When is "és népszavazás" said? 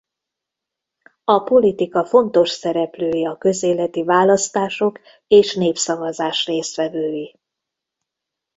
5.27-6.45